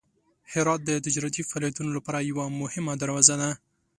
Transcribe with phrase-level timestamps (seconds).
[0.51, 3.49] هرات د تجارتي فعالیتونو لپاره یوه مهمه دروازه ده.